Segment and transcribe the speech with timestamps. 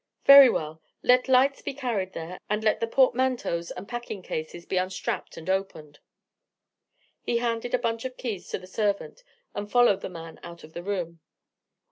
[0.25, 4.77] "Very well; let lights be carried there, and let the portmanteaus and packing cases be
[4.77, 5.99] unstrapped and opened."
[7.21, 10.73] He handed a bunch of keys to the servant, and followed the man out of
[10.73, 11.19] the room.